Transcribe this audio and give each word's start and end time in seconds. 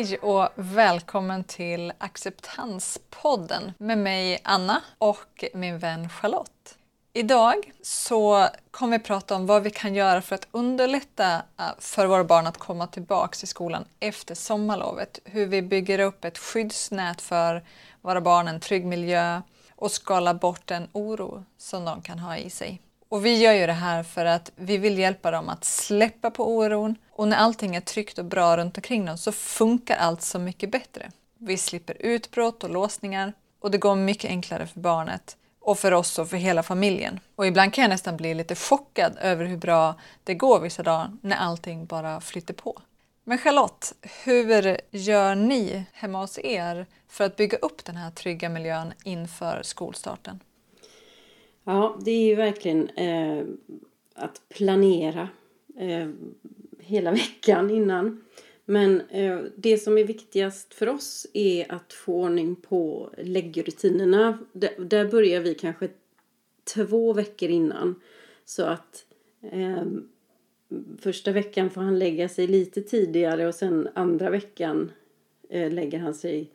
Hej 0.00 0.18
och 0.18 0.48
välkommen 0.54 1.44
till 1.44 1.92
Acceptanspodden 1.98 3.72
med 3.78 3.98
mig 3.98 4.40
Anna 4.44 4.82
och 4.98 5.44
min 5.54 5.78
vän 5.78 6.08
Charlotte. 6.08 6.78
Idag 7.12 7.72
så 7.82 8.48
kommer 8.70 8.98
vi 8.98 9.04
prata 9.04 9.34
om 9.34 9.46
vad 9.46 9.62
vi 9.62 9.70
kan 9.70 9.94
göra 9.94 10.22
för 10.22 10.34
att 10.34 10.48
underlätta 10.50 11.34
eh, 11.34 11.64
för 11.78 12.06
våra 12.06 12.24
barn 12.24 12.46
att 12.46 12.58
komma 12.58 12.86
tillbaka 12.86 13.36
till 13.38 13.48
skolan 13.48 13.84
efter 14.00 14.34
sommarlovet. 14.34 15.18
Hur 15.24 15.46
vi 15.46 15.62
bygger 15.62 15.98
upp 15.98 16.24
ett 16.24 16.38
skyddsnät 16.38 17.20
för 17.20 17.64
våra 18.00 18.20
barn, 18.20 18.48
en 18.48 18.60
trygg 18.60 18.84
miljö 18.84 19.42
och 19.76 19.90
skala 19.90 20.34
bort 20.34 20.66
den 20.66 20.88
oro 20.92 21.44
som 21.58 21.84
de 21.84 22.02
kan 22.02 22.18
ha 22.18 22.36
i 22.36 22.50
sig. 22.50 22.82
Och 23.10 23.26
vi 23.26 23.38
gör 23.38 23.52
ju 23.52 23.66
det 23.66 23.72
här 23.72 24.02
för 24.02 24.24
att 24.24 24.52
vi 24.56 24.78
vill 24.78 24.98
hjälpa 24.98 25.30
dem 25.30 25.48
att 25.48 25.64
släppa 25.64 26.30
på 26.30 26.56
oron 26.56 26.96
och 27.10 27.28
när 27.28 27.36
allting 27.36 27.76
är 27.76 27.80
tryggt 27.80 28.18
och 28.18 28.24
bra 28.24 28.56
runt 28.56 28.76
omkring 28.78 29.04
dem 29.04 29.18
så 29.18 29.32
funkar 29.32 29.96
allt 29.96 30.22
så 30.22 30.38
mycket 30.38 30.70
bättre. 30.70 31.10
Vi 31.38 31.56
slipper 31.56 31.96
utbrott 32.00 32.64
och 32.64 32.70
låsningar 32.70 33.32
och 33.60 33.70
det 33.70 33.78
går 33.78 33.96
mycket 33.96 34.30
enklare 34.30 34.66
för 34.66 34.80
barnet 34.80 35.36
och 35.60 35.78
för 35.78 35.92
oss 35.92 36.18
och 36.18 36.30
för 36.30 36.36
hela 36.36 36.62
familjen. 36.62 37.20
Och 37.36 37.46
ibland 37.46 37.74
kan 37.74 37.82
jag 37.82 37.88
nästan 37.88 38.16
bli 38.16 38.34
lite 38.34 38.54
chockad 38.54 39.18
över 39.20 39.44
hur 39.44 39.56
bra 39.56 39.94
det 40.24 40.34
går 40.34 40.60
vissa 40.60 40.82
dagar 40.82 41.10
när 41.22 41.36
allting 41.36 41.86
bara 41.86 42.20
flyter 42.20 42.54
på. 42.54 42.80
Men 43.24 43.38
Charlotte, 43.38 43.94
hur 44.24 44.76
gör 44.90 45.34
ni 45.34 45.84
hemma 45.92 46.20
hos 46.20 46.38
er 46.38 46.86
för 47.08 47.24
att 47.24 47.36
bygga 47.36 47.58
upp 47.58 47.84
den 47.84 47.96
här 47.96 48.10
trygga 48.10 48.48
miljön 48.48 48.92
inför 49.04 49.62
skolstarten? 49.62 50.40
Ja, 51.64 51.98
det 52.04 52.10
är 52.10 52.26
ju 52.26 52.34
verkligen 52.34 52.88
eh, 52.88 53.44
att 54.14 54.42
planera 54.48 55.28
eh, 55.76 56.08
hela 56.78 57.10
veckan 57.12 57.70
innan. 57.70 58.24
Men 58.64 59.00
eh, 59.00 59.38
det 59.56 59.78
som 59.78 59.98
är 59.98 60.04
viktigast 60.04 60.74
för 60.74 60.88
oss 60.88 61.26
är 61.32 61.72
att 61.72 61.92
få 61.92 62.14
ordning 62.14 62.56
på 62.56 63.10
läggrutinerna. 63.18 64.38
D 64.52 64.68
där 64.78 65.04
börjar 65.04 65.40
vi 65.40 65.54
kanske 65.54 65.88
två 66.74 67.12
veckor 67.12 67.48
innan. 67.48 67.94
Så 68.44 68.64
att 68.64 69.06
eh, 69.42 69.84
första 70.98 71.32
veckan 71.32 71.70
får 71.70 71.80
han 71.80 71.98
lägga 71.98 72.28
sig 72.28 72.46
lite 72.46 72.82
tidigare 72.82 73.46
och 73.46 73.54
sen 73.54 73.88
andra 73.94 74.30
veckan 74.30 74.92
eh, 75.48 75.72
lägger 75.72 75.98
han 75.98 76.14
sig 76.14 76.50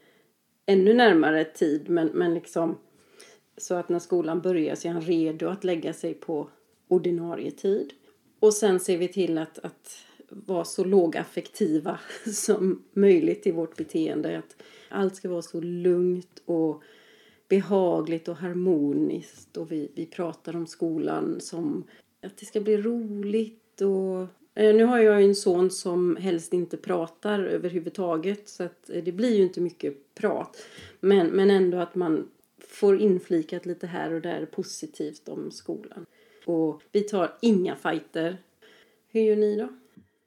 ännu 0.66 0.94
närmare 0.94 1.44
tid. 1.44 1.90
Men, 1.90 2.08
men 2.08 2.34
liksom 2.34 2.78
så 3.58 3.75
att 3.75 3.89
när 3.89 4.00
skolan 4.00 4.42
börjar 4.42 4.75
så 4.75 4.88
är 4.88 4.92
han 4.92 5.02
redo 5.02 5.48
att 5.48 5.64
lägga 5.64 5.94
sig 5.94 6.14
på 6.14 6.50
ordinarie 6.88 7.52
tid. 7.52 7.94
Och 8.39 8.53
sen 8.53 8.80
ser 8.80 8.97
vi 8.97 9.08
till 9.08 9.38
att, 9.38 9.59
att 9.59 10.06
vara 10.30 10.66
så 10.66 10.84
lågaffektiva 10.84 12.00
som 12.34 12.84
möjligt 12.94 13.47
i 13.47 13.52
vårt 13.52 13.75
beteende. 13.75 14.38
Att 14.38 14.64
allt 14.89 15.16
ska 15.16 15.30
vara 15.30 15.42
så 15.42 15.62
lugnt 15.62 16.42
och 16.45 16.84
behagligt 17.47 18.28
och 18.28 18.36
harmoniskt. 18.36 19.58
Och 19.58 19.72
vi, 19.72 19.92
vi 19.95 20.06
pratar 20.06 20.56
om 20.56 20.67
skolan 20.67 21.40
som 21.40 21.84
att 22.23 22.38
det 22.38 22.45
ska 22.45 22.62
bli 22.62 22.78
roligt. 22.78 23.81
Och, 23.81 24.22
eh, 24.62 24.75
nu 24.75 24.84
har 24.84 25.00
jag 25.00 25.23
en 25.23 25.36
son 25.36 25.72
som 25.72 26.16
helst 26.16 26.53
inte 26.53 26.78
pratar 26.78 27.40
överhuvudtaget 27.40 28.50
så 28.50 28.64
att 28.64 28.90
eh, 28.90 29.03
det 29.03 29.12
blir 29.12 29.36
ju 29.36 29.44
inte 29.44 29.62
mycket 29.62 30.16
prat. 30.16 30.58
Men, 31.00 31.28
men 31.28 31.50
ändå 31.50 31.78
att 31.78 31.95
man 31.95 32.28
får 32.76 33.02
inflikat 33.02 33.66
lite 33.66 33.88
här 33.88 34.14
och 34.14 34.22
där 34.22 34.45
positivt 34.45 35.30
om 35.30 35.52
skolan. 35.52 36.06
Och 36.45 36.81
vi 36.92 37.02
tar 37.02 37.38
inga 37.42 37.76
fighter. 37.76 38.38
Hur 39.12 39.22
gör 39.22 39.36
ni 39.36 39.56
då? 39.58 39.70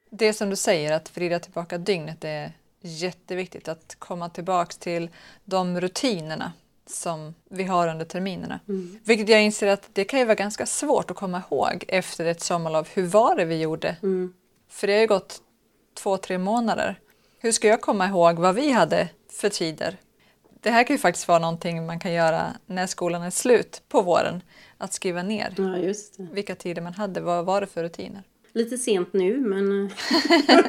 Det 0.09 0.33
som 0.33 0.49
du 0.49 0.55
säger, 0.55 0.93
att 0.93 1.17
vrida 1.17 1.39
tillbaka 1.39 1.77
dygnet 1.77 2.23
är 2.23 2.51
jätteviktigt. 2.81 3.67
Att 3.67 3.95
komma 3.99 4.29
tillbaka 4.29 4.75
till 4.79 5.09
de 5.45 5.81
rutinerna 5.81 6.53
som 6.85 7.33
vi 7.49 7.63
har 7.63 7.87
under 7.87 8.05
terminerna. 8.05 8.59
Mm. 8.67 8.99
Vilket 9.03 9.29
jag 9.29 9.43
inser 9.43 9.67
att 9.67 9.89
det 9.93 10.03
kan 10.03 10.19
ju 10.19 10.25
vara 10.25 10.35
ganska 10.35 10.65
svårt 10.65 11.11
att 11.11 11.17
komma 11.17 11.43
ihåg 11.51 11.85
efter 11.87 12.25
ett 12.25 12.41
sommarlov. 12.41 12.87
Hur 12.93 13.05
var 13.05 13.35
det 13.35 13.45
vi 13.45 13.61
gjorde? 13.61 13.95
Mm. 14.03 14.33
För 14.69 14.87
det 14.87 14.93
har 14.93 15.01
ju 15.01 15.07
gått 15.07 15.41
två, 15.93 16.17
tre 16.17 16.37
månader. 16.37 16.99
Hur 17.39 17.51
ska 17.51 17.67
jag 17.67 17.81
komma 17.81 18.07
ihåg 18.07 18.39
vad 18.39 18.55
vi 18.55 18.71
hade 18.71 19.09
för 19.29 19.49
tider? 19.49 19.97
Det 20.61 20.69
här 20.69 20.83
kan 20.83 20.93
ju 20.93 20.99
faktiskt 20.99 21.27
vara 21.27 21.39
någonting 21.39 21.85
man 21.85 21.99
kan 21.99 22.13
göra 22.13 22.53
när 22.65 22.87
skolan 22.87 23.21
är 23.21 23.29
slut 23.29 23.81
på 23.89 24.01
våren. 24.01 24.41
Att 24.77 24.93
skriva 24.93 25.23
ner 25.23 25.53
ja, 25.57 25.93
vilka 26.31 26.55
tider 26.55 26.81
man 26.81 26.93
hade, 26.93 27.21
vad 27.21 27.45
var 27.45 27.61
det 27.61 27.67
för 27.67 27.83
rutiner? 27.83 28.23
Lite 28.53 28.77
sent 28.77 29.13
nu 29.13 29.37
men... 29.37 29.85
Eh. 29.85 30.65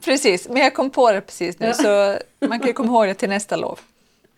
precis, 0.04 0.48
men 0.48 0.62
jag 0.62 0.74
kom 0.74 0.90
på 0.90 1.12
det 1.12 1.20
precis 1.20 1.58
nu 1.58 1.74
så 1.74 2.18
man 2.46 2.58
kan 2.58 2.68
ju 2.68 2.72
komma 2.72 2.88
ihåg 2.92 3.06
det 3.06 3.14
till 3.14 3.28
nästa 3.28 3.56
lov. 3.56 3.80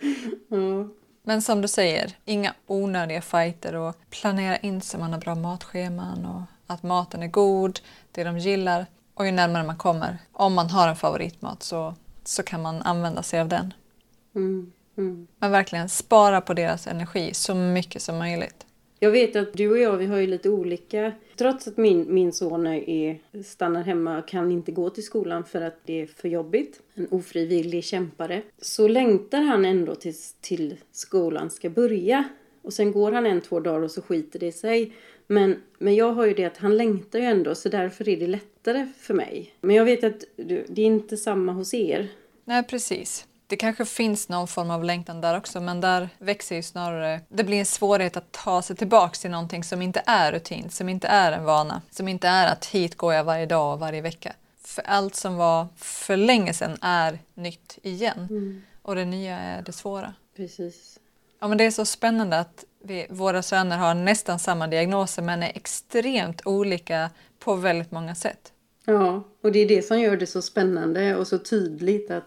Mm. 0.50 0.90
Men 1.22 1.42
som 1.42 1.62
du 1.62 1.68
säger, 1.68 2.12
inga 2.24 2.54
onödiga 2.66 3.22
fighter 3.22 3.74
och 3.74 3.96
planera 4.10 4.56
in 4.56 4.80
så 4.80 4.98
man 4.98 5.12
har 5.12 5.20
bra 5.20 5.34
matscheman 5.34 6.26
och 6.26 6.42
att 6.66 6.82
maten 6.82 7.22
är 7.22 7.26
god, 7.26 7.80
det 8.12 8.24
de 8.24 8.38
gillar. 8.38 8.86
Och 9.14 9.26
ju 9.26 9.32
närmare 9.32 9.64
man 9.64 9.76
kommer, 9.76 10.18
om 10.32 10.54
man 10.54 10.70
har 10.70 10.88
en 10.88 10.96
favoritmat 10.96 11.62
så, 11.62 11.94
så 12.24 12.42
kan 12.42 12.62
man 12.62 12.82
använda 12.82 13.22
sig 13.22 13.40
av 13.40 13.48
den. 13.48 13.74
Mm. 14.34 14.72
Mm. 14.98 15.26
Men 15.38 15.50
verkligen 15.50 15.88
spara 15.88 16.40
på 16.40 16.54
deras 16.54 16.86
energi 16.86 17.34
så 17.34 17.54
mycket 17.54 18.02
som 18.02 18.18
möjligt. 18.18 18.66
Jag 19.00 19.10
vet 19.10 19.36
att 19.36 19.52
du 19.52 19.70
och 19.70 19.78
jag 19.78 19.96
vi 19.96 20.06
har 20.06 20.16
ju 20.16 20.26
lite 20.26 20.50
olika. 20.50 21.12
Trots 21.36 21.68
att 21.68 21.76
min, 21.76 22.14
min 22.14 22.32
son 22.32 22.66
är, 22.66 23.42
stannar 23.44 23.82
hemma 23.82 24.18
och 24.18 24.28
kan 24.28 24.52
inte 24.52 24.72
gå 24.72 24.90
till 24.90 25.04
skolan 25.04 25.44
för 25.44 25.60
att 25.60 25.80
det 25.84 26.02
är 26.02 26.06
för 26.06 26.28
jobbigt. 26.28 26.80
En 26.94 27.08
ofrivillig 27.10 27.84
kämpare. 27.84 28.42
Så 28.60 28.88
längtar 28.88 29.40
han 29.40 29.64
ändå 29.64 29.94
tills 29.94 30.36
till 30.40 30.76
skolan 30.92 31.50
ska 31.50 31.70
börja. 31.70 32.24
Och 32.62 32.72
sen 32.72 32.92
går 32.92 33.12
han 33.12 33.26
en, 33.26 33.40
två 33.40 33.60
dagar 33.60 33.80
och 33.80 33.90
så 33.90 34.02
skiter 34.02 34.38
det 34.38 34.52
sig. 34.52 34.92
Men, 35.26 35.56
men 35.78 35.94
jag 35.94 36.12
har 36.12 36.26
ju 36.26 36.34
det 36.34 36.44
att 36.44 36.56
han 36.56 36.76
längtar 36.76 37.18
ju 37.18 37.24
ändå 37.24 37.54
så 37.54 37.68
därför 37.68 38.08
är 38.08 38.16
det 38.16 38.26
lättare 38.26 38.88
för 38.98 39.14
mig. 39.14 39.54
Men 39.60 39.76
jag 39.76 39.84
vet 39.84 40.04
att 40.04 40.24
det 40.36 40.82
är 40.82 40.86
inte 40.86 41.16
samma 41.16 41.52
hos 41.52 41.74
er. 41.74 42.08
Nej, 42.44 42.62
precis. 42.62 43.27
Det 43.48 43.56
kanske 43.56 43.84
finns 43.84 44.28
någon 44.28 44.48
form 44.48 44.70
av 44.70 44.84
längtan 44.84 45.20
där 45.20 45.36
också 45.36 45.60
men 45.60 45.80
där 45.80 46.08
växer 46.18 46.56
ju 46.56 46.62
snarare... 46.62 47.20
Det 47.28 47.44
blir 47.44 47.58
en 47.58 47.66
svårighet 47.66 48.16
att 48.16 48.32
ta 48.32 48.62
sig 48.62 48.76
tillbaka 48.76 49.14
till 49.14 49.30
någonting 49.30 49.64
som 49.64 49.82
inte 49.82 50.02
är 50.06 50.32
rutin, 50.32 50.70
som 50.70 50.88
inte 50.88 51.08
är 51.08 51.32
en 51.32 51.44
vana, 51.44 51.82
som 51.90 52.08
inte 52.08 52.28
är 52.28 52.52
att 52.52 52.66
hit 52.66 52.96
går 52.96 53.14
jag 53.14 53.24
varje 53.24 53.46
dag 53.46 53.72
och 53.72 53.80
varje 53.80 54.00
vecka. 54.00 54.32
För 54.62 54.82
allt 54.82 55.14
som 55.14 55.36
var 55.36 55.66
för 55.76 56.16
länge 56.16 56.52
sedan 56.52 56.76
är 56.80 57.18
nytt 57.34 57.78
igen 57.82 58.26
mm. 58.30 58.62
och 58.82 58.94
det 58.94 59.04
nya 59.04 59.38
är 59.38 59.62
det 59.62 59.72
svåra. 59.72 60.14
Precis. 60.36 60.98
Ja, 61.40 61.48
men 61.48 61.58
det 61.58 61.64
är 61.64 61.70
så 61.70 61.84
spännande 61.84 62.38
att 62.38 62.64
vi, 62.82 63.06
våra 63.10 63.42
söner 63.42 63.78
har 63.78 63.94
nästan 63.94 64.38
samma 64.38 64.66
diagnoser 64.66 65.22
men 65.22 65.42
är 65.42 65.52
extremt 65.54 66.42
olika 66.44 67.10
på 67.38 67.54
väldigt 67.54 67.90
många 67.90 68.14
sätt. 68.14 68.52
Ja, 68.84 69.22
och 69.42 69.52
det 69.52 69.58
är 69.58 69.68
det 69.68 69.82
som 69.82 70.00
gör 70.00 70.16
det 70.16 70.26
så 70.26 70.42
spännande 70.42 71.16
och 71.16 71.26
så 71.26 71.38
tydligt 71.38 72.10
att 72.10 72.24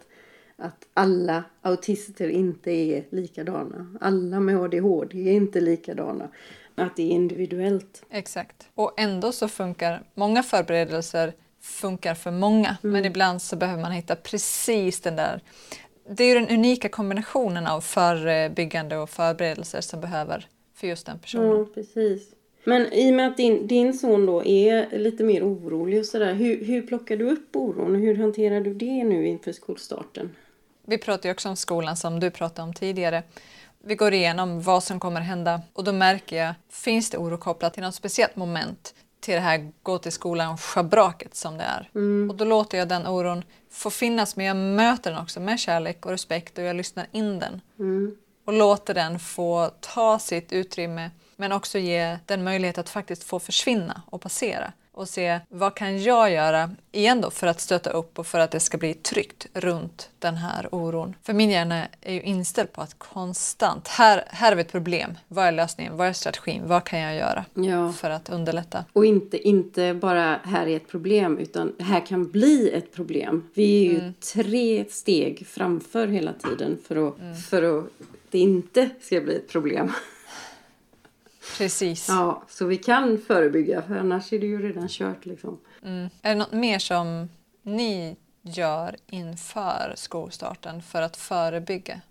att 0.61 0.87
alla 0.93 1.43
autister 1.61 2.29
inte 2.29 2.71
är 2.71 3.05
likadana. 3.09 3.97
Alla 4.01 4.39
med 4.39 4.57
ADHD 4.57 5.29
är 5.29 5.33
inte 5.33 5.61
likadana. 5.61 6.29
Att 6.75 6.95
det 6.95 7.03
är 7.03 7.09
individuellt. 7.09 8.05
Exakt. 8.09 8.69
Och 8.75 8.99
ändå 8.99 9.31
så 9.31 9.47
funkar 9.47 10.03
många 10.13 10.43
förberedelser 10.43 11.33
funkar 11.61 12.15
för 12.15 12.31
många. 12.31 12.77
Mm. 12.83 12.93
Men 12.93 13.05
ibland 13.05 13.41
så 13.41 13.55
behöver 13.55 13.81
man 13.81 13.91
hitta 13.91 14.15
precis 14.15 15.01
den 15.01 15.15
där 15.15 15.41
det 16.09 16.23
är 16.23 16.35
den 16.35 16.49
unika 16.49 16.89
kombinationen 16.89 17.67
av 17.67 17.81
förebyggande 17.81 18.97
och 18.97 19.09
förberedelser 19.09 19.81
som 19.81 20.01
behöver 20.01 20.47
för 20.75 20.87
just 20.87 21.05
den 21.05 21.19
personen. 21.19 21.47
Ja, 21.47 21.65
precis. 21.73 22.31
Men 22.63 22.93
i 22.93 23.11
och 23.11 23.15
med 23.15 23.27
att 23.27 23.37
din, 23.37 23.67
din 23.67 23.93
son 23.93 24.25
då 24.25 24.45
är 24.45 24.97
lite 24.97 25.23
mer 25.23 25.43
orolig 25.43 25.99
och 25.99 26.05
sådär, 26.05 26.33
hur, 26.33 26.65
hur 26.65 26.81
plockar 26.81 27.17
du 27.17 27.31
upp 27.31 27.55
oron 27.55 27.95
och 27.95 28.01
hur 28.01 28.15
hanterar 28.15 28.61
du 28.61 28.73
det 28.73 29.03
nu 29.03 29.27
inför 29.27 29.51
skolstarten? 29.51 30.35
Vi 30.87 30.97
pratar 30.97 31.29
ju 31.29 31.33
också 31.33 31.49
om 31.49 31.55
skolan 31.55 31.97
som 31.97 32.19
du 32.19 32.31
pratade 32.31 32.61
om 32.61 32.73
tidigare. 32.73 33.23
Vi 33.83 33.95
går 33.95 34.13
igenom 34.13 34.61
vad 34.61 34.83
som 34.83 34.99
kommer 34.99 35.21
hända 35.21 35.61
och 35.73 35.83
då 35.83 35.91
märker 35.93 36.35
jag, 36.37 36.53
finns 36.69 37.09
det 37.09 37.17
oro 37.17 37.37
kopplat 37.37 37.73
till 37.73 37.83
något 37.83 37.95
speciellt 37.95 38.35
moment 38.35 38.93
till 39.19 39.33
det 39.33 39.39
här 39.39 39.71
gå 39.83 39.97
till 39.97 40.11
skolan 40.11 40.57
schabraket 40.57 41.35
som 41.35 41.57
det 41.57 41.63
är. 41.63 41.89
Mm. 41.95 42.29
Och 42.29 42.35
då 42.35 42.45
låter 42.45 42.77
jag 42.77 42.87
den 42.87 43.07
oron 43.07 43.43
få 43.71 43.89
finnas 43.89 44.35
men 44.35 44.45
jag 44.45 44.57
möter 44.57 45.11
den 45.11 45.21
också 45.21 45.39
med 45.39 45.59
kärlek 45.59 46.05
och 46.05 46.11
respekt 46.11 46.57
och 46.57 46.63
jag 46.63 46.75
lyssnar 46.75 47.07
in 47.11 47.39
den. 47.39 47.61
Mm. 47.79 48.15
Och 48.45 48.53
låter 48.53 48.93
den 48.93 49.19
få 49.19 49.71
ta 49.79 50.19
sitt 50.19 50.51
utrymme 50.51 51.11
men 51.35 51.51
också 51.51 51.77
ge 51.77 52.17
den 52.25 52.43
möjlighet 52.43 52.77
att 52.77 52.89
faktiskt 52.89 53.23
få 53.23 53.39
försvinna 53.39 54.01
och 54.05 54.21
passera. 54.21 54.73
Och 54.93 55.09
se 55.09 55.39
vad 55.49 55.75
kan 55.75 56.03
jag 56.03 56.31
göra 56.31 56.69
igen 56.91 57.21
då 57.21 57.31
för 57.31 57.47
att 57.47 57.61
stötta 57.61 57.89
upp 57.89 58.19
och 58.19 58.27
för 58.27 58.39
att 58.39 58.51
det 58.51 58.59
ska 58.59 58.77
bli 58.77 58.93
tryggt 58.93 59.47
runt 59.53 60.09
den 60.19 60.35
här 60.35 60.69
oron. 60.71 61.15
För 61.23 61.33
min 61.33 61.49
hjärna 61.49 61.87
är 62.01 62.13
ju 62.13 62.21
inställd 62.21 62.71
på 62.73 62.81
att 62.81 62.95
konstant, 62.99 63.87
här, 63.87 64.23
här 64.27 64.55
vi 64.55 64.61
ett 64.61 64.71
problem, 64.71 65.17
vad 65.27 65.45
är 65.45 65.51
lösningen, 65.51 65.97
vad 65.97 66.07
är 66.07 66.13
strategin, 66.13 66.61
vad 66.65 66.83
kan 66.83 66.99
jag 66.99 67.15
göra 67.15 67.45
Ja. 67.53 67.93
för 67.93 68.09
att 68.09 68.29
underlätta? 68.29 68.85
Och 68.93 69.05
inte, 69.05 69.47
inte 69.47 69.93
bara 69.93 70.39
här 70.43 70.67
är 70.67 70.75
ett 70.75 70.87
problem, 70.87 71.37
utan 71.37 71.73
här 71.79 72.05
kan 72.05 72.31
bli 72.31 72.69
ett 72.71 72.93
problem. 72.95 73.49
Vi 73.53 73.87
är 73.87 73.91
ju 73.91 73.99
Mm. 73.99 74.13
tre 74.33 74.85
steg 74.89 75.47
framför 75.47 76.07
hela 76.07 76.33
tiden 76.33 76.77
för 76.87 77.07
att, 77.07 77.15
för 77.49 77.79
att 77.79 77.85
det 78.29 78.39
inte 78.39 78.89
ska 79.01 79.21
bli 79.21 79.35
ett 79.35 79.49
problem. 79.49 79.91
Precis. 81.57 82.07
Ja, 82.09 82.43
så 82.47 82.65
vi 82.65 82.77
kan 82.77 83.17
förebygga, 83.17 83.81
för 83.81 83.95
annars 83.95 84.33
är 84.33 84.39
det 84.39 84.47
ju 84.47 84.61
redan 84.61 84.87
kört 84.87 85.25
liksom. 85.25 85.59
Mm. 85.83 86.09
Är 86.21 86.29
det 86.29 86.39
något 86.39 86.51
mer 86.51 86.79
som 86.79 87.29
ni 87.61 88.15
gör 88.41 88.95
inför 89.09 89.93
skolstarten 89.95 90.81
för 90.81 91.01
att 91.01 91.17
förebygga? 91.17 92.01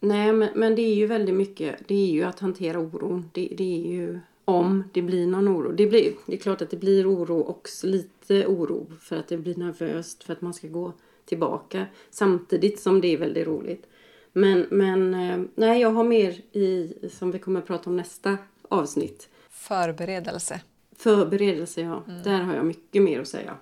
Nej, 0.00 0.32
men, 0.32 0.48
men 0.54 0.74
det 0.74 0.82
är 0.82 0.94
ju 0.94 1.06
väldigt 1.06 1.34
mycket, 1.34 1.88
det 1.88 1.94
är 1.94 2.12
ju 2.12 2.24
att 2.24 2.40
hantera 2.40 2.78
oron. 2.78 3.30
Det, 3.32 3.52
det 3.56 3.84
är 3.84 3.92
ju 3.92 4.20
om 4.44 4.84
det 4.92 5.02
blir 5.02 5.26
någon 5.26 5.48
oro. 5.48 5.72
Det, 5.72 5.86
blir, 5.86 6.12
det 6.26 6.32
är 6.32 6.38
klart 6.38 6.62
att 6.62 6.70
det 6.70 6.76
blir 6.76 7.12
oro 7.12 7.38
och 7.38 7.68
lite 7.82 8.46
oro 8.46 8.86
för 9.00 9.16
att 9.16 9.28
det 9.28 9.36
blir 9.36 9.56
nervöst 9.56 10.24
för 10.24 10.32
att 10.32 10.40
man 10.40 10.54
ska 10.54 10.68
gå 10.68 10.92
tillbaka. 11.24 11.86
Samtidigt 12.10 12.80
som 12.80 13.00
det 13.00 13.08
är 13.08 13.18
väldigt 13.18 13.46
roligt. 13.46 13.86
Men, 14.32 14.66
men 14.70 15.14
eh, 15.14 15.40
nej, 15.54 15.80
jag 15.80 15.90
har 15.90 16.04
mer 16.04 16.30
i, 16.52 16.92
som 17.10 17.30
vi 17.30 17.38
kommer 17.38 17.60
att 17.60 17.66
prata 17.66 17.90
om 17.90 17.96
nästa 17.96 18.38
avsnitt. 18.68 19.28
Förberedelse. 19.50 20.60
Förberedelse, 20.96 21.80
ja. 21.80 22.02
Där 22.24 22.40
har 22.40 22.54
jag 22.54 22.64
mycket 22.64 23.02
mer 23.02 23.20
att 23.20 23.28
säga. 23.28 23.56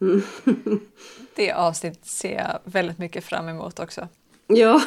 Det 1.36 1.52
avsnittet 1.52 2.06
ser 2.06 2.34
jag 2.34 2.58
väldigt 2.64 2.98
mycket 2.98 3.24
fram 3.24 3.48
emot 3.48 3.78
också. 3.78 4.08
Ja. 4.46 4.80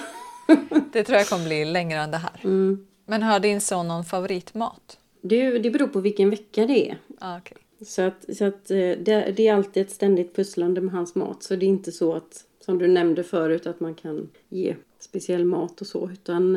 Det 0.93 1.03
tror 1.03 1.17
jag 1.17 1.27
kommer 1.27 1.45
bli 1.45 1.65
längre 1.65 1.99
än 1.99 2.11
det 2.11 2.17
här. 2.17 2.39
Mm. 2.43 2.87
Men 3.05 3.23
har 3.23 3.39
din 3.39 3.61
son 3.61 3.87
någon 3.87 4.05
favoritmat? 4.05 4.97
Det, 5.21 5.57
det 5.59 5.69
beror 5.69 5.87
på 5.87 5.99
vilken 5.99 6.29
vecka 6.29 6.65
det 6.65 6.89
är. 6.89 6.97
Ah, 7.19 7.37
okej. 7.37 7.57
Så 7.85 8.01
att, 8.01 8.35
så 8.37 8.45
att 8.45 8.71
eh, 8.71 8.77
det, 8.77 9.33
det 9.35 9.47
är 9.47 9.53
alltid 9.53 9.83
ett 9.83 9.91
ständigt 9.91 10.35
pusslande 10.35 10.81
med 10.81 10.93
hans 10.93 11.15
mat. 11.15 11.43
Så 11.43 11.55
det 11.55 11.65
är 11.65 11.67
inte 11.67 11.91
så 11.91 12.13
att, 12.13 12.45
som 12.65 12.77
du 12.77 12.87
nämnde 12.87 13.23
förut, 13.23 13.67
att 13.67 13.79
man 13.79 13.95
kan 13.95 14.29
ge 14.49 14.75
speciell 14.99 15.45
mat 15.45 15.81
och 15.81 15.87
så. 15.87 16.09
Utan, 16.09 16.55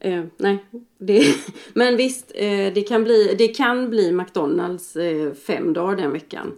eh, 0.00 0.24
nej. 0.36 0.58
Det, 0.98 1.34
men 1.74 1.96
visst, 1.96 2.32
eh, 2.34 2.72
det, 2.72 2.88
kan 2.88 3.04
bli, 3.04 3.34
det 3.38 3.48
kan 3.48 3.90
bli 3.90 4.12
McDonalds 4.12 4.96
eh, 4.96 5.32
fem 5.34 5.72
dagar 5.72 5.96
den 5.96 6.12
veckan. 6.12 6.56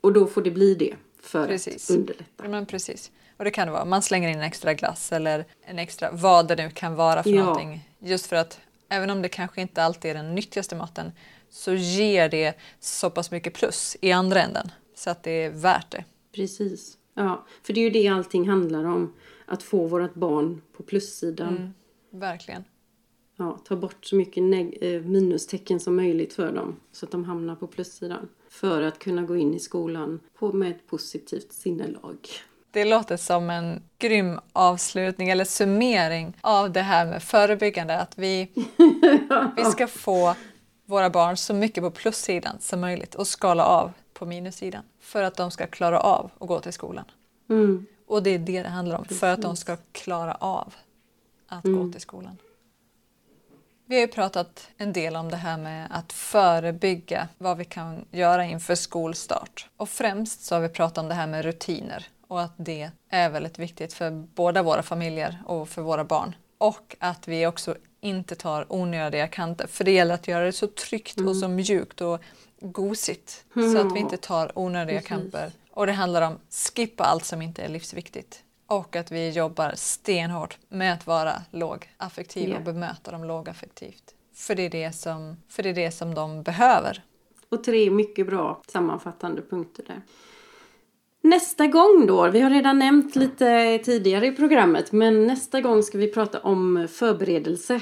Och 0.00 0.12
då 0.12 0.26
får 0.26 0.42
det 0.42 0.50
bli 0.50 0.74
det 0.74 0.94
för 1.22 1.46
Precis. 1.46 1.90
att 1.90 1.96
underlätta. 1.96 2.48
Men 2.48 2.66
precis. 2.66 3.10
Och 3.36 3.44
det 3.44 3.50
kan 3.50 3.66
det 3.66 3.72
vara. 3.72 3.84
Man 3.84 4.02
slänger 4.02 4.28
in 4.28 4.36
en 4.36 4.42
extra 4.42 4.74
glass 4.74 5.12
eller 5.12 5.44
en 5.64 5.78
extra, 5.78 6.10
vad 6.12 6.48
det 6.48 6.56
nu 6.56 6.70
kan 6.70 6.94
vara 6.94 7.22
för 7.22 7.30
Ja. 7.30 7.44
någonting. 7.44 7.88
Just 7.98 8.26
för 8.26 8.36
att 8.36 8.60
även 8.88 9.10
om 9.10 9.22
det 9.22 9.28
kanske 9.28 9.60
inte 9.60 9.82
alltid 9.82 10.10
är 10.10 10.14
den 10.14 10.34
nyttigaste 10.34 10.76
maten 10.76 11.12
så 11.50 11.74
ger 11.74 12.28
det 12.28 12.54
så 12.80 13.10
pass 13.10 13.30
mycket 13.30 13.54
plus 13.54 13.96
i 14.00 14.12
andra 14.12 14.42
änden. 14.42 14.70
Så 14.94 15.10
att 15.10 15.22
det 15.22 15.30
är 15.30 15.50
värt 15.50 15.90
det. 15.90 16.04
Precis. 16.34 16.96
Ja, 17.14 17.46
för 17.62 17.72
det 17.72 17.80
är 17.80 17.84
ju 17.84 17.90
det 17.90 18.08
allting 18.08 18.48
handlar 18.48 18.84
om. 18.84 19.12
Att 19.46 19.62
få 19.62 19.86
vårt 19.86 20.14
barn 20.14 20.62
på 20.76 20.82
plussidan. 20.82 21.56
Mm. 21.56 21.74
Verkligen. 22.20 22.64
Ja, 23.36 23.58
ta 23.64 23.76
bort 23.76 24.04
så 24.04 24.16
mycket 24.16 24.42
eh, 24.82 25.00
minustecken 25.00 25.80
som 25.80 25.96
möjligt 25.96 26.32
för 26.32 26.52
dem 26.52 26.76
så 26.92 27.06
att 27.06 27.12
de 27.12 27.24
hamnar 27.24 27.56
på 27.56 27.66
plussidan. 27.66 28.28
För 28.48 28.82
att 28.82 28.98
kunna 28.98 29.22
gå 29.22 29.36
in 29.36 29.54
i 29.54 29.58
skolan 29.58 30.20
på, 30.38 30.52
med 30.52 30.70
ett 30.70 30.86
positivt 30.86 31.52
sinnelag. 31.52 32.28
Det 32.70 32.84
låter 32.84 33.16
som 33.16 33.50
en 33.50 33.82
grym 33.98 34.38
avslutning 34.52 35.28
eller 35.28 35.44
summering 35.44 36.36
av 36.40 36.72
det 36.72 36.80
här 36.80 37.06
med 37.06 37.22
förebyggande. 37.22 38.00
Att 38.00 38.18
vi, 38.18 38.50
vi 39.56 39.64
ska 39.64 39.86
få 39.86 40.34
våra 40.84 41.10
barn 41.10 41.36
så 41.36 41.54
mycket 41.54 41.84
på 41.84 41.90
plussidan 41.90 42.56
som 42.60 42.80
möjligt 42.80 43.14
och 43.14 43.26
skala 43.26 43.64
av 43.64 43.92
på 44.12 44.26
minussidan. 44.26 44.82
För 45.00 45.22
att 45.22 45.36
de 45.36 45.50
ska 45.50 45.66
klara 45.66 46.00
av 46.00 46.30
att 46.38 46.48
gå 46.48 46.60
till 46.60 46.72
skolan. 46.72 47.04
Mm. 47.50 47.86
Och 48.06 48.22
det 48.22 48.30
är 48.30 48.38
det 48.38 48.62
det 48.62 48.68
handlar 48.68 48.98
om. 48.98 49.04
För 49.04 49.26
att 49.26 49.42
de 49.42 49.56
ska 49.56 49.76
klara 49.92 50.34
av 50.34 50.74
att 51.46 51.64
gå 51.64 51.92
till 51.92 52.00
skolan. 52.00 52.36
Vi 53.86 53.94
har 53.94 54.00
ju 54.00 54.08
pratat 54.08 54.68
en 54.76 54.92
del 54.92 55.16
om 55.16 55.30
det 55.30 55.36
här 55.36 55.56
med 55.56 55.88
att 55.90 56.12
förebygga 56.12 57.28
vad 57.38 57.56
vi 57.56 57.64
kan 57.64 58.04
göra 58.10 58.44
inför 58.44 58.74
skolstart. 58.74 59.68
Och 59.76 59.88
främst 59.88 60.44
så 60.44 60.54
har 60.54 60.62
vi 60.62 60.68
pratat 60.68 60.98
om 60.98 61.08
det 61.08 61.14
här 61.14 61.26
med 61.26 61.44
rutiner 61.44 62.06
och 62.28 62.42
att 62.42 62.52
det 62.56 62.90
är 63.10 63.30
väldigt 63.30 63.58
viktigt 63.58 63.92
för 63.92 64.10
båda 64.10 64.62
våra 64.62 64.82
familjer 64.82 65.42
och 65.46 65.68
för 65.68 65.82
våra 65.82 66.04
barn. 66.04 66.36
Och 66.58 66.96
att 66.98 67.28
vi 67.28 67.46
också 67.46 67.76
inte 68.00 68.34
tar 68.34 68.72
onödiga 68.72 69.28
kanter. 69.28 69.66
För 69.66 69.84
det 69.84 69.90
gäller 69.90 70.14
att 70.14 70.28
göra 70.28 70.44
det 70.44 70.52
så 70.52 70.66
tryggt 70.66 71.20
och 71.20 71.36
så 71.36 71.48
mjukt 71.48 72.00
och 72.00 72.20
gosigt. 72.60 73.44
Så 73.54 73.78
att 73.78 73.94
vi 73.94 73.98
inte 74.00 74.16
tar 74.16 74.58
onödiga 74.58 74.96
Precis. 74.96 75.08
kamper. 75.08 75.52
Och 75.70 75.86
det 75.86 75.92
handlar 75.92 76.22
om 76.22 76.38
skippa 76.74 77.04
allt 77.04 77.24
som 77.24 77.42
inte 77.42 77.62
är 77.62 77.68
livsviktigt. 77.68 78.42
Och 78.74 78.96
att 78.96 79.12
vi 79.12 79.30
jobbar 79.30 79.72
stenhårt 79.76 80.58
med 80.68 80.92
att 80.94 81.06
vara 81.06 81.32
lågaffektiva 81.50 82.52
Ja. 82.52 82.58
och 82.58 82.64
bemöta 82.64 83.10
dem 83.10 83.24
lågaffektivt. 83.24 84.14
För 84.34 84.54
det, 84.54 84.62
är 84.62 84.70
det, 84.70 84.92
som, 84.92 85.36
för 85.48 85.62
det 85.62 85.68
är 85.68 85.74
det 85.74 85.90
som 85.90 86.14
de 86.14 86.42
behöver. 86.42 87.02
Och 87.48 87.64
tre 87.64 87.90
mycket 87.90 88.26
bra 88.26 88.62
sammanfattande 88.68 89.42
punkter 89.42 89.84
där. 89.86 90.02
Nästa 91.20 91.66
gång 91.66 92.06
då, 92.06 92.30
vi 92.30 92.40
har 92.40 92.50
redan 92.50 92.78
nämnt 92.78 93.16
lite 93.16 93.78
tidigare 93.84 94.26
i 94.26 94.32
programmet, 94.32 94.92
men 94.92 95.26
nästa 95.26 95.60
gång 95.60 95.82
ska 95.82 95.98
vi 95.98 96.12
prata 96.12 96.40
om 96.40 96.88
förberedelse. 96.90 97.80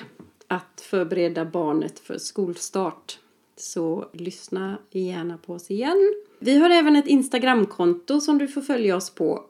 Att 0.48 0.80
förbereda 0.80 1.44
barnet 1.44 1.98
för 1.98 2.18
skolstart. 2.18 3.18
Så 3.56 4.08
lyssna 4.12 4.78
gärna 4.90 5.38
på 5.38 5.52
oss 5.52 5.70
igen. 5.70 6.14
Vi 6.38 6.58
har 6.58 6.70
även 6.70 6.96
ett 6.96 7.06
Instagramkonto 7.06 8.20
som 8.20 8.38
du 8.38 8.48
får 8.48 8.60
följa 8.60 8.96
oss 8.96 9.10
på. 9.10 9.44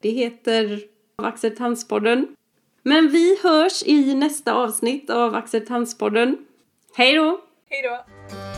Det 0.00 0.10
heter 0.10 0.80
Acceptanspodden. 1.22 2.26
Men 2.82 3.08
vi 3.08 3.38
hörs 3.42 3.82
i 3.86 4.14
nästa 4.14 4.54
avsnitt 4.54 5.10
av 5.10 5.34
Acceptanspodden. 5.34 6.36
Hej 6.96 7.14
då! 7.14 7.40
Hej 7.70 7.82
då! 7.82 8.55